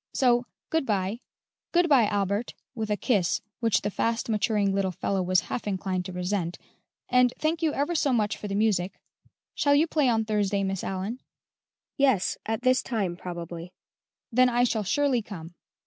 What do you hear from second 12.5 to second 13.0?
this same